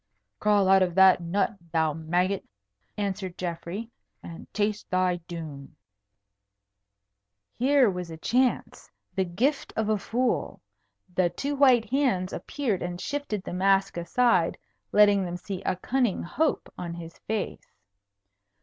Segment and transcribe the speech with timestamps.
[0.39, 2.43] "Crawl out of that nut, thou maggot,"
[2.97, 3.91] answered Geoffrey,
[4.23, 5.75] "and taste thy doom."
[7.53, 10.59] Here was a chance, the gift of a fool.
[11.13, 14.57] The two white hands appeared and shifted the mask aside,
[14.91, 17.77] letting them see a cunning hope on his face.